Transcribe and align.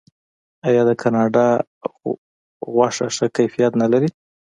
آیا 0.67 0.81
د 0.89 0.91
کاناډا 1.01 1.47
غوښه 2.73 3.07
ښه 3.15 3.25
کیفیت 3.35 3.73
نلري؟ 3.81 4.09